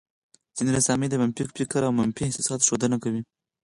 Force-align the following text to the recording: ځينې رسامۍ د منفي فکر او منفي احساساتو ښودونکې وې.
ځينې 0.55 0.71
رسامۍ 0.79 1.07
د 1.09 1.15
منفي 1.21 1.43
فکر 1.59 1.81
او 1.87 1.93
منفي 1.99 2.21
احساساتو 2.25 2.67
ښودونکې 2.67 3.09
وې. 3.13 3.21